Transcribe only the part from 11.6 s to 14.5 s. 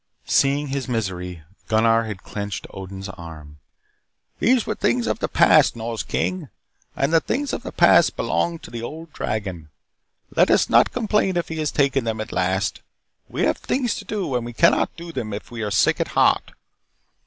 taken them at last. We have things to do and